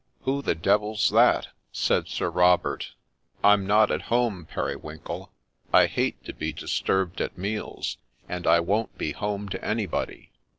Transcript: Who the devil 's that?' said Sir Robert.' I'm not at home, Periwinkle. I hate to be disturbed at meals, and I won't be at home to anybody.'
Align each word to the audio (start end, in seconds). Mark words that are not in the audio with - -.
Who 0.21 0.41
the 0.41 0.55
devil 0.55 0.95
's 0.95 1.11
that?' 1.11 1.49
said 1.71 2.07
Sir 2.07 2.31
Robert.' 2.31 2.93
I'm 3.43 3.67
not 3.67 3.91
at 3.91 4.01
home, 4.01 4.47
Periwinkle. 4.47 5.31
I 5.71 5.85
hate 5.85 6.23
to 6.25 6.33
be 6.33 6.51
disturbed 6.51 7.21
at 7.21 7.37
meals, 7.37 7.97
and 8.27 8.47
I 8.47 8.61
won't 8.61 8.97
be 8.97 9.11
at 9.11 9.17
home 9.17 9.47
to 9.49 9.63
anybody.' 9.63 10.31